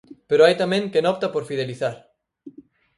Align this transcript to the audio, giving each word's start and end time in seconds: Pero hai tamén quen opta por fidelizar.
Pero 0.29 0.41
hai 0.45 0.55
tamén 0.61 0.83
quen 0.91 1.09
opta 1.13 1.27
por 1.33 1.43
fidelizar. 1.51 1.95